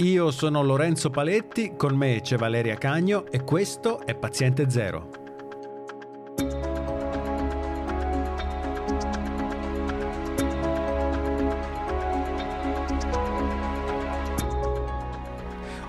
[0.00, 5.08] Io sono Lorenzo Paletti, con me c'è Valeria Cagno e questo è Paziente Zero.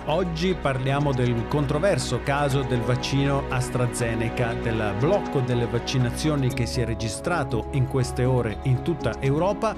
[0.06, 6.84] Oggi parliamo del controverso caso del vaccino AstraZeneca, del blocco delle vaccinazioni che si è
[6.84, 9.76] registrato in queste ore in tutta Europa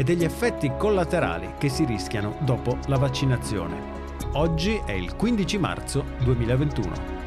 [0.00, 3.98] e degli effetti collaterali che si rischiano dopo la vaccinazione.
[4.32, 7.18] Oggi è il 15 marzo 2021.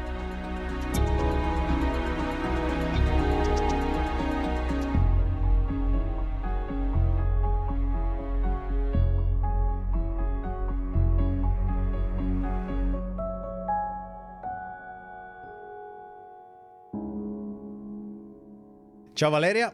[19.12, 19.72] Ciao Valeria.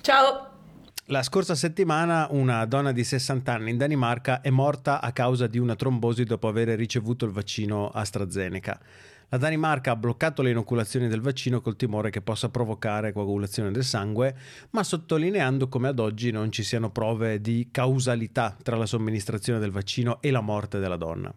[0.00, 0.45] Ciao.
[1.10, 5.56] La scorsa settimana una donna di 60 anni in Danimarca è morta a causa di
[5.56, 8.76] una trombosi dopo aver ricevuto il vaccino AstraZeneca.
[9.28, 13.84] La Danimarca ha bloccato le inoculazioni del vaccino col timore che possa provocare coagulazione del
[13.84, 14.34] sangue,
[14.70, 19.70] ma sottolineando come ad oggi non ci siano prove di causalità tra la somministrazione del
[19.70, 21.32] vaccino e la morte della donna.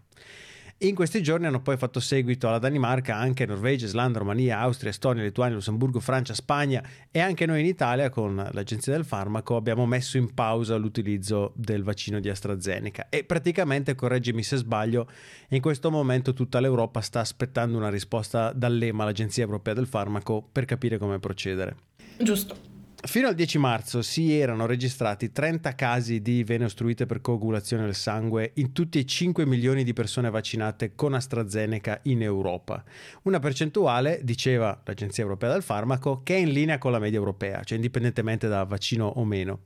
[0.82, 5.24] In questi giorni hanno poi fatto seguito alla Danimarca anche Norvegia, Islanda, Romania, Austria, Estonia,
[5.24, 10.16] Lituania, Lussemburgo, Francia, Spagna e anche noi in Italia con l'Agenzia del Farmaco abbiamo messo
[10.16, 15.10] in pausa l'utilizzo del vaccino di AstraZeneca e praticamente, correggimi se sbaglio,
[15.50, 20.64] in questo momento tutta l'Europa sta aspettando una risposta dall'EMA, l'Agenzia Europea del Farmaco, per
[20.64, 21.76] capire come procedere.
[22.18, 22.69] Giusto.
[23.02, 27.96] Fino al 10 marzo si erano registrati 30 casi di vene ostruite per coagulazione del
[27.96, 32.84] sangue in tutti i 5 milioni di persone vaccinate con AstraZeneca in Europa.
[33.24, 37.64] Una percentuale, diceva l'Agenzia Europea del Farmaco, che è in linea con la media europea,
[37.64, 39.62] cioè indipendentemente da vaccino o meno.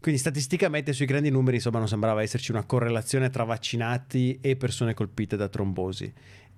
[0.00, 4.92] Quindi statisticamente sui grandi numeri insomma non sembrava esserci una correlazione tra vaccinati e persone
[4.94, 6.12] colpite da trombosi.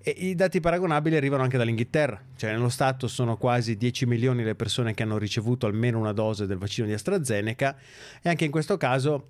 [0.04, 4.56] E i dati paragonabili arrivano anche dall'Inghilterra, cioè nello Stato sono quasi 10 milioni le
[4.56, 7.76] persone che hanno ricevuto almeno una dose del vaccino di AstraZeneca
[8.20, 9.28] e anche in questo caso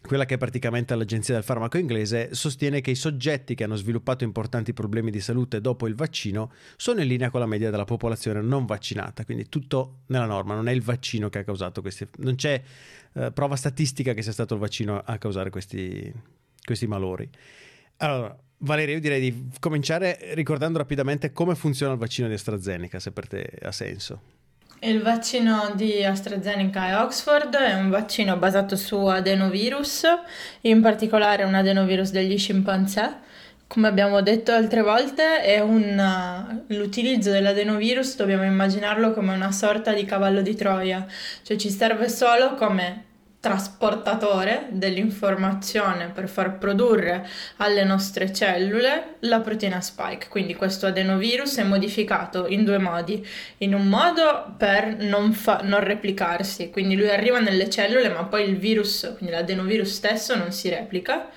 [0.00, 4.24] quella che è praticamente l'agenzia del farmaco inglese, sostiene che i soggetti che hanno sviluppato
[4.24, 8.40] importanti problemi di salute dopo il vaccino sono in linea con la media della popolazione
[8.40, 12.06] non vaccinata, quindi tutto nella norma, non è il vaccino che ha causato questi...
[12.18, 12.62] non c'è
[13.12, 16.12] eh, prova statistica che sia stato il vaccino a causare questi,
[16.64, 17.28] questi malori.
[17.98, 23.12] Allora, Valeria, io direi di cominciare ricordando rapidamente come funziona il vaccino di AstraZeneca, se
[23.12, 24.20] per te ha senso.
[24.80, 30.04] Il vaccino di AstraZeneca e Oxford è un vaccino basato su adenovirus,
[30.62, 33.26] in particolare un adenovirus degli scimpanzé.
[33.66, 40.42] Come abbiamo detto altre volte, un, l'utilizzo dell'adenovirus dobbiamo immaginarlo come una sorta di cavallo
[40.42, 41.06] di Troia,
[41.42, 43.07] cioè ci serve solo come
[43.40, 47.26] trasportatore dell'informazione per far produrre
[47.58, 50.26] alle nostre cellule la proteina spike.
[50.28, 53.24] Quindi questo adenovirus è modificato in due modi.
[53.58, 58.48] In un modo per non, fa- non replicarsi, quindi lui arriva nelle cellule ma poi
[58.48, 61.28] il virus, quindi l'adenovirus stesso non si replica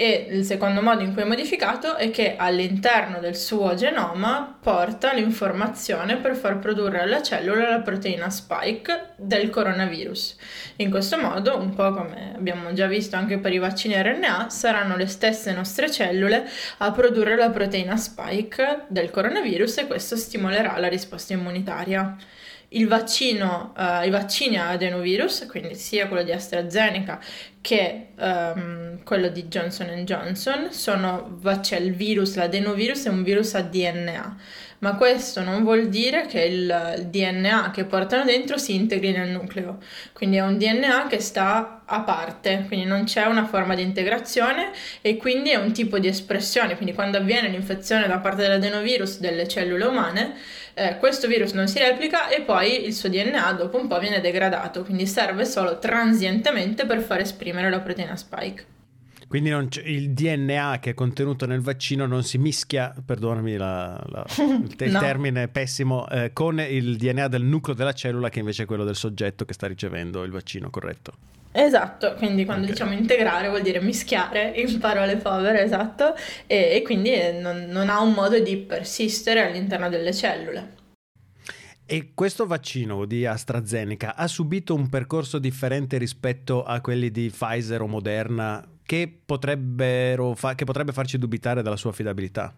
[0.00, 5.12] e il secondo modo in cui è modificato è che all'interno del suo genoma porta
[5.12, 10.36] l'informazione per far produrre alla cellula la proteina spike del coronavirus.
[10.76, 14.94] In questo modo, un po' come abbiamo già visto anche per i vaccini RNA, saranno
[14.94, 20.88] le stesse nostre cellule a produrre la proteina spike del coronavirus e questo stimolerà la
[20.88, 22.16] risposta immunitaria
[22.70, 27.18] il vaccino, uh, i vaccini a adenovirus, quindi sia quello di AstraZeneca
[27.60, 33.62] che um, quello di Johnson Johnson, sono, cioè il virus, l'adenovirus è un virus a
[33.62, 34.36] DNA,
[34.80, 39.30] ma questo non vuol dire che il, il DNA che portano dentro si integri nel
[39.30, 39.78] nucleo,
[40.12, 44.70] quindi è un DNA che sta a parte, quindi non c'è una forma di integrazione
[45.00, 49.48] e quindi è un tipo di espressione, quindi quando avviene l'infezione da parte dell'adenovirus delle
[49.48, 50.34] cellule umane,
[50.78, 54.20] eh, questo virus non si replica e poi il suo DNA dopo un po' viene
[54.20, 58.64] degradato, quindi serve solo transientemente per far esprimere la proteina spike.
[59.26, 59.50] Quindi
[59.84, 64.86] il DNA che è contenuto nel vaccino non si mischia, perdonami la, la, il, te-
[64.86, 64.98] no.
[65.00, 68.96] termine pessimo, eh, con il DNA del nucleo della cellula che invece è quello del
[68.96, 71.12] soggetto che sta ricevendo il vaccino, corretto?
[71.50, 72.74] Esatto, quindi quando okay.
[72.74, 76.14] diciamo integrare vuol dire mischiare in parole povere, esatto,
[76.46, 77.10] e, e quindi
[77.40, 80.76] non, non ha un modo di persistere all'interno delle cellule.
[81.90, 87.80] E questo vaccino di AstraZeneca ha subito un percorso differente rispetto a quelli di Pfizer
[87.80, 92.54] o Moderna che, che potrebbe farci dubitare della sua affidabilità?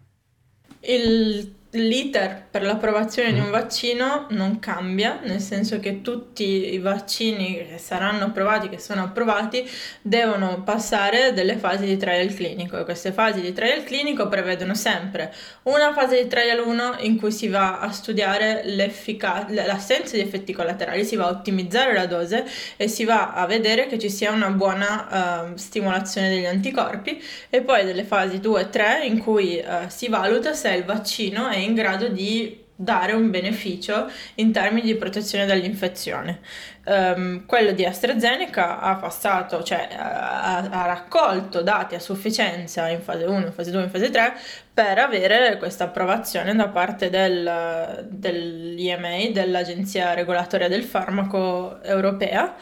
[0.81, 3.51] Il l'iter per l'approvazione di un mm.
[3.51, 9.69] vaccino non cambia, nel senso che tutti i vaccini che saranno approvati, che sono approvati,
[10.01, 15.33] devono passare delle fasi di trial clinico e queste fasi di trial clinico prevedono sempre
[15.63, 21.05] una fase di trial 1 in cui si va a studiare l'assenza di effetti collaterali,
[21.05, 22.45] si va a ottimizzare la dose
[22.75, 27.61] e si va a vedere che ci sia una buona uh, stimolazione degli anticorpi e
[27.61, 31.60] poi delle fasi 2 e 3 in cui uh, si valuta se il vaccino è
[31.61, 36.39] in grado di dare un beneficio in termini di protezione dall'infezione.
[36.83, 43.25] Um, quello di AstraZeneca ha passato, cioè ha, ha, raccolto dati a sufficienza in fase
[43.25, 44.33] 1, in fase 2, in fase 3
[44.73, 52.55] per avere questa approvazione da parte del, dell'EMA, dell'Agenzia Regolatoria del Farmaco Europea.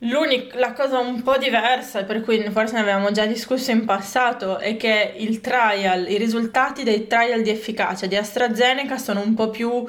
[0.00, 4.58] L'unica, la cosa un po' diversa, per cui forse ne avevamo già discusso in passato,
[4.58, 9.48] è che il trial, i risultati dei trial di efficacia di AstraZeneca sono un po'
[9.48, 9.86] più,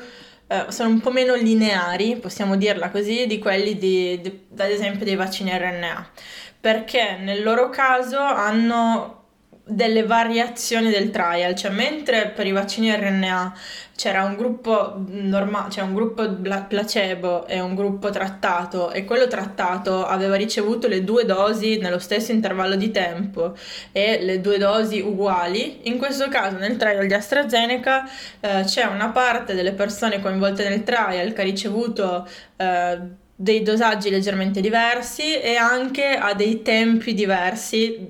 [0.48, 5.04] eh, sono un po' meno lineari, possiamo dirla così, di quelli di, di, ad esempio
[5.04, 6.10] dei vaccini RNA,
[6.62, 9.17] perché nel loro caso hanno
[9.68, 13.54] delle variazioni del trial, cioè mentre per i vaccini RNA
[13.96, 16.30] c'era un gruppo normale, cioè un gruppo
[16.68, 22.32] placebo e un gruppo trattato e quello trattato aveva ricevuto le due dosi nello stesso
[22.32, 23.56] intervallo di tempo
[23.92, 28.08] e le due dosi uguali, in questo caso nel trial di AstraZeneca
[28.40, 34.10] eh, c'è una parte delle persone coinvolte nel trial che ha ricevuto eh, dei dosaggi
[34.10, 38.10] leggermente diversi e anche a dei tempi diversi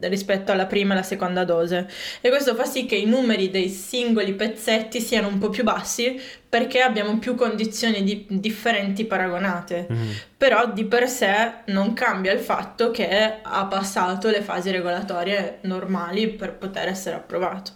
[0.00, 1.86] rispetto alla prima e alla seconda dose.
[2.22, 6.18] E questo fa sì che i numeri dei singoli pezzetti siano un po' più bassi
[6.48, 9.86] perché abbiamo più condizioni di- differenti paragonate.
[9.92, 10.10] Mm.
[10.38, 16.28] però di per sé non cambia il fatto che ha passato le fasi regolatorie normali
[16.28, 17.72] per poter essere approvato.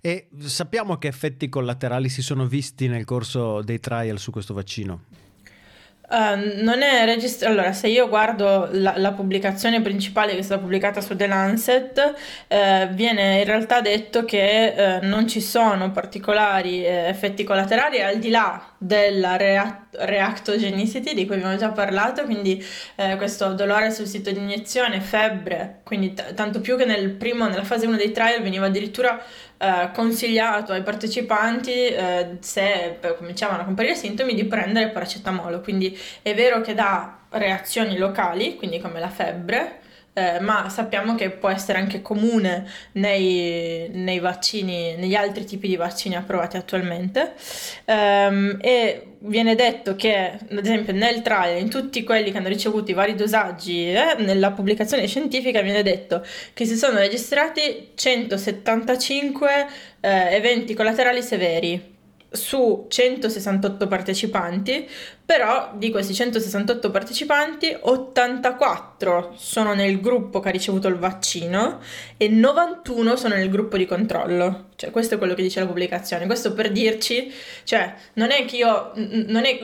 [0.00, 5.24] E sappiamo che effetti collaterali si sono visti nel corso dei trial su questo vaccino
[6.08, 7.52] Uh, non è registrato.
[7.52, 12.14] Allora, se io guardo la, la, pubblicazione principale che è stata pubblicata su The Lancet,
[12.46, 18.18] uh, viene in realtà detto che uh, non ci sono particolari eh, effetti collaterali al
[18.18, 22.62] di là della rea- reactogenicity di cui abbiamo già parlato, quindi
[22.96, 27.46] eh, questo dolore sul sito di iniezione, febbre, quindi t- tanto più che nel primo,
[27.46, 29.20] nella fase 1 dei trial veniva addirittura
[29.58, 36.34] eh, consigliato ai partecipanti eh, se cominciavano a comparire sintomi di prendere paracetamolo, quindi è
[36.34, 39.80] vero che dà reazioni locali, quindi come la febbre,
[40.18, 45.76] eh, ma sappiamo che può essere anche comune nei, nei, vaccini, negli altri tipi di
[45.76, 47.34] vaccini approvati attualmente.
[47.84, 52.90] Um, e viene detto che, ad esempio, nel trial, in tutti quelli che hanno ricevuto
[52.90, 56.24] i vari dosaggi, eh, nella pubblicazione scientifica viene detto
[56.54, 59.66] che si sono registrati 175
[60.00, 61.94] eh, eventi collaterali severi
[62.30, 64.88] su 168 partecipanti,
[65.26, 71.80] però di questi 168 partecipanti 84 sono nel gruppo che ha ricevuto il vaccino
[72.16, 74.66] e 91 sono nel gruppo di controllo.
[74.76, 76.26] Cioè, questo è quello che dice la pubblicazione.
[76.26, 77.32] Questo per dirci,
[77.64, 79.58] cioè, non è che io non è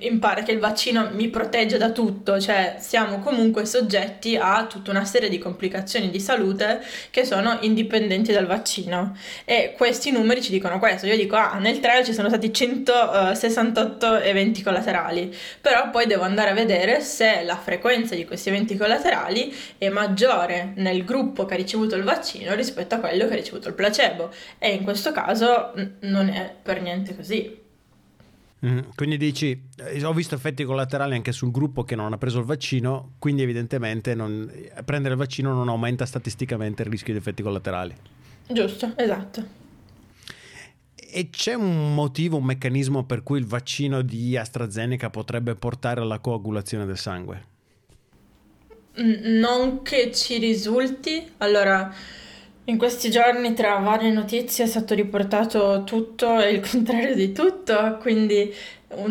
[0.00, 5.04] impara che il vaccino mi protegge da tutto, cioè siamo comunque soggetti a tutta una
[5.04, 9.16] serie di complicazioni di salute che sono indipendenti dal vaccino.
[9.44, 11.06] E questi numeri ci dicono questo.
[11.06, 16.50] Io dico, ah, nel trial ci sono stati 168 eventi collaterali, però poi devo andare
[16.50, 21.56] a vedere se la frequenza di questi eventi collaterali è maggiore nel gruppo che ha
[21.56, 25.72] ricevuto il vaccino rispetto a quello che ha ricevuto il placebo e in questo caso
[26.00, 27.64] non è per niente così.
[28.66, 32.40] Mm, quindi dici, eh, ho visto effetti collaterali anche sul gruppo che non ha preso
[32.40, 34.50] il vaccino, quindi evidentemente non,
[34.84, 37.94] prendere il vaccino non aumenta statisticamente il rischio di effetti collaterali.
[38.48, 39.65] Giusto, esatto.
[41.16, 46.18] E c'è un motivo, un meccanismo per cui il vaccino di AstraZeneca potrebbe portare alla
[46.18, 47.44] coagulazione del sangue?
[48.96, 51.26] Non che ci risulti.
[51.38, 51.90] Allora,
[52.64, 57.96] in questi giorni tra varie notizie è stato riportato tutto e il contrario di tutto,
[57.98, 58.54] quindi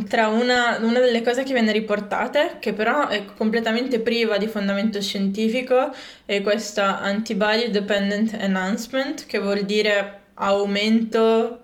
[0.07, 5.01] tra una, una, delle cose che viene riportate, che però è completamente priva di fondamento
[5.01, 5.91] scientifico,
[6.24, 11.62] è questa antibody dependent enhancement, che vuol dire aumento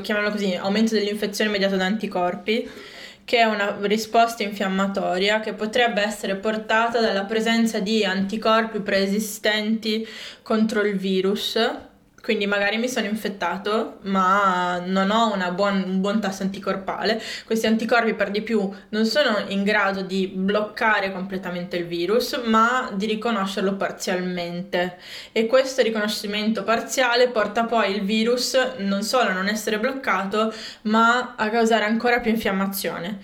[0.00, 2.68] chiamiamolo così, aumento dell'infezione mediato da anticorpi,
[3.24, 10.06] che è una risposta infiammatoria che potrebbe essere portata dalla presenza di anticorpi preesistenti
[10.42, 11.58] contro il virus
[12.22, 17.20] quindi magari mi sono infettato, ma non ho buon, un buon tasso anticorpale.
[17.44, 22.90] Questi anticorpi per di più non sono in grado di bloccare completamente il virus, ma
[22.94, 24.98] di riconoscerlo parzialmente.
[25.32, 31.34] E questo riconoscimento parziale porta poi il virus non solo a non essere bloccato, ma
[31.36, 33.18] a causare ancora più infiammazione.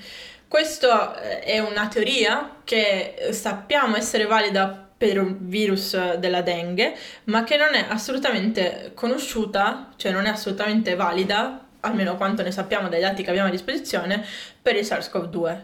[0.48, 7.44] Questa eh, è una teoria che sappiamo essere valida per il virus della dengue, ma
[7.44, 13.00] che non è assolutamente conosciuta, cioè non è assolutamente valida, almeno quanto ne sappiamo dai
[13.00, 14.24] dati che abbiamo a disposizione,
[14.60, 15.60] per il SARS-CoV-2.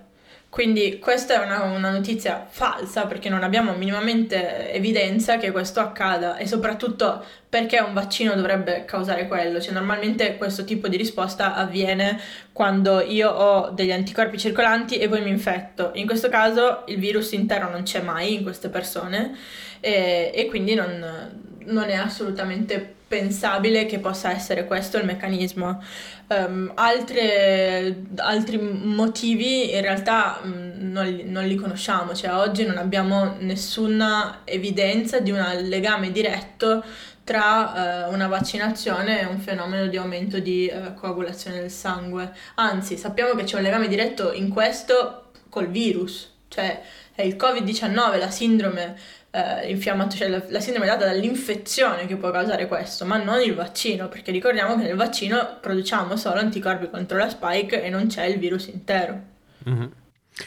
[0.55, 6.37] Quindi questa è una, una, notizia falsa perché non abbiamo minimamente evidenza che questo accada
[6.37, 9.61] e soprattutto perché un vaccino dovrebbe causare quello.
[9.61, 12.21] Cioè normalmente questo tipo di risposta avviene
[12.53, 15.91] quando io ho degli anticorpi circolanti e poi mi infetto.
[15.95, 19.37] In questo caso il virus intero non c'è mai in queste persone
[19.81, 25.83] e, e quindi non, non è assolutamente pensabile che possa essere questo il meccanismo.
[26.27, 32.79] Um, altre, altri motivi in realtà um, non, li, non, li, conosciamo, cioè oggi non
[32.79, 36.83] abbiamo nessuna evidenza di un legame diretto
[37.25, 42.33] tra uh, una vaccinazione e un fenomeno di aumento di uh, coagulazione del sangue.
[42.57, 46.83] Anzi, sappiamo che c'è un legame diretto in questo col virus, cioè
[47.15, 48.97] è il Covid-19, la sindrome
[49.35, 53.55] eh, infiammatoria, cioè la, la sindrome data dall'infezione che può causare questo, ma non il
[53.55, 58.27] vaccino, perché ricordiamo che nel vaccino produciamo solo anticorpi contro la spike e non c'è
[58.27, 59.21] il virus intero.
[59.69, 59.87] Mm-hmm.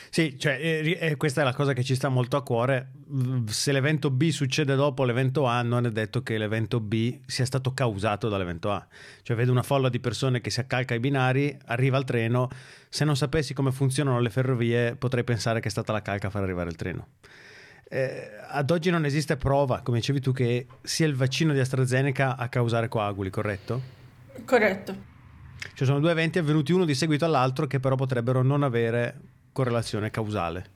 [0.09, 2.91] Sì, cioè, eh, eh, questa è la cosa che ci sta molto a cuore.
[3.47, 7.73] Se l'evento B succede dopo l'evento A, non è detto che l'evento B sia stato
[7.73, 8.85] causato dall'evento A.
[9.21, 12.49] Cioè, vedo una folla di persone che si accalca ai binari, arriva il treno.
[12.89, 16.29] Se non sapessi come funzionano le ferrovie, potrei pensare che è stata la calca a
[16.31, 17.07] far arrivare il treno.
[17.89, 22.35] Eh, ad oggi non esiste prova, come dicevi tu, che sia il vaccino di AstraZeneca
[22.35, 23.81] a causare coaguli, corretto?
[24.45, 25.15] Corretto.
[25.73, 29.15] Ci sono due eventi avvenuti uno di seguito all'altro che però potrebbero non avere
[29.51, 30.75] correlazione causale.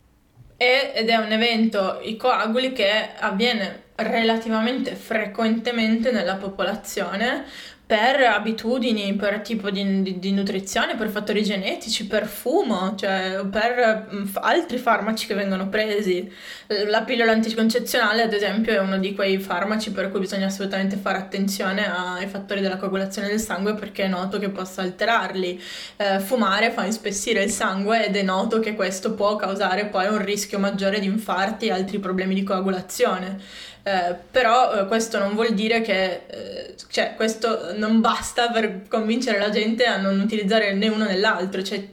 [0.57, 7.45] ed è un evento, i coaguli, che avviene relativamente frequentemente nella popolazione,
[7.91, 14.07] per abitudini, per tipo di, di, di, nutrizione, per fattori genetici, per fumo, cioè per
[14.09, 16.31] mm, altri farmaci che vengono presi.
[16.87, 21.17] La pillola anticoncezionale, ad esempio, è uno di quei farmaci per cui bisogna assolutamente fare
[21.17, 25.61] attenzione ai fattori della coagulazione del sangue perché è noto che possa alterarli.
[25.97, 30.23] Eh, fumare fa inspessire il sangue ed è noto che questo può causare poi un
[30.23, 33.69] rischio maggiore di infarti e altri problemi di coagulazione.
[33.83, 39.39] Eh, però eh, questo non vuol dire che eh, cioè, questo non basta per convincere
[39.39, 41.63] la gente a non utilizzare né uno né l'altro.
[41.63, 41.87] Cioè,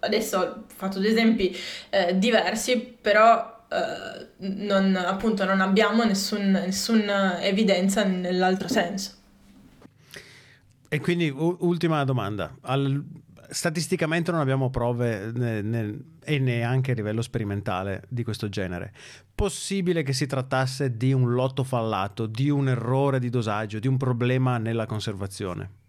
[0.00, 1.56] adesso ho fatto due esempi
[1.90, 7.08] eh, diversi, però eh, non, appunto non abbiamo nessuna nessun
[7.40, 9.20] evidenza nell'altro senso.
[10.88, 12.54] E quindi u- ultima domanda.
[12.62, 13.02] Al,
[13.52, 18.92] statisticamente non abbiamo prove ne, ne, e neanche a livello sperimentale di questo genere.
[19.34, 23.96] Possibile che si trattasse di un lotto fallato, di un errore di dosaggio, di un
[23.96, 25.80] problema nella conservazione?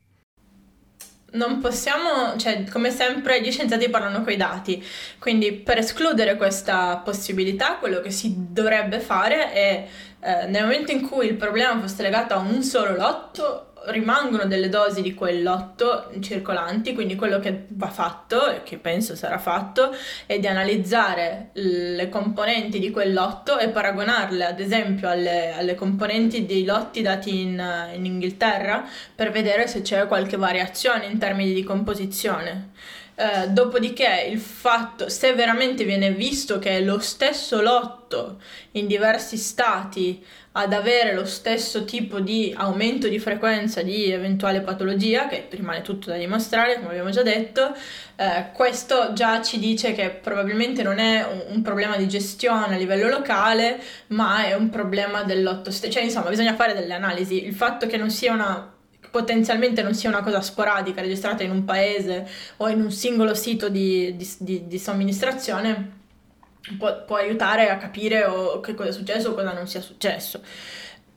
[1.34, 4.84] Non possiamo, cioè, come sempre, gli scienziati parlano coi dati,
[5.18, 9.88] quindi per escludere questa possibilità, quello che si dovrebbe fare è
[10.20, 14.70] eh, nel momento in cui il problema fosse legato a un solo lotto, rimangono delle
[14.70, 19.96] dosi di quel lotto circolanti, quindi quello che va fatto, e che penso sarà fatto,
[20.26, 26.46] è di analizzare le componenti di quel lotto e paragonarle ad esempio alle, alle componenti
[26.46, 28.86] dei lotti dati in, in Inghilterra
[29.16, 32.72] per vedere se c'è qualche variazione in termini di composizione.
[33.16, 38.40] Eh, dopodiché il fatto, se veramente viene visto che è lo stesso lotto
[38.72, 45.28] in diversi stati ad avere lo stesso tipo di aumento di frequenza di eventuale patologia,
[45.28, 47.76] che rimane tutto da dimostrare, come abbiamo già detto,
[48.16, 52.78] eh, questo già ci dice che probabilmente non è un, un, problema di gestione a
[52.78, 55.92] livello locale, ma è un problema dell'otto stesso.
[55.94, 57.46] Cioè, insomma, bisogna fare delle analisi.
[57.46, 58.74] Il fatto che non sia una
[59.12, 63.70] potenzialmente non sia una cosa sporadica registrata in un paese o in un singolo sito
[63.70, 66.02] di, di, di, di somministrazione
[66.78, 70.42] può, può aiutare a capire o, che cosa è successo o cosa non sia successo.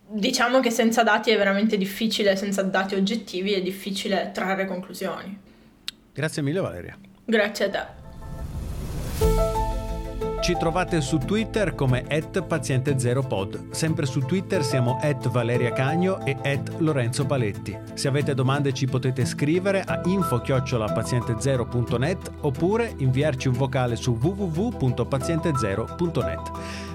[0.09, 5.37] Diciamo che senza dati è veramente difficile, senza dati oggettivi è difficile trarre conclusioni.
[6.12, 6.97] Grazie mille Valeria.
[7.25, 9.55] Grazie a te.
[10.40, 13.71] Ci trovate su Twitter come paziente0pod.
[13.71, 15.00] Sempre su Twitter siamo
[15.31, 16.37] Valeria Cagno e
[16.78, 17.76] Lorenzo Paletti.
[17.95, 26.50] Se avete domande ci potete scrivere a info-paziente0.net oppure inviarci un vocale su www.paziente0.net.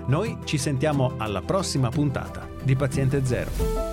[0.05, 3.90] Noi ci sentiamo alla prossima puntata di Paziente Zero.